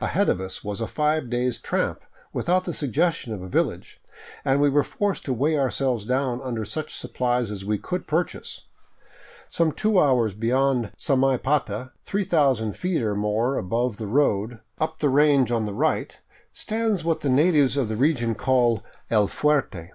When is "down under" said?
6.04-6.64